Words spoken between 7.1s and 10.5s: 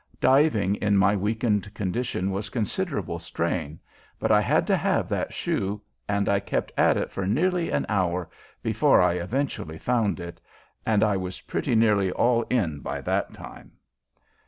for nearly an hour before I eventually found it,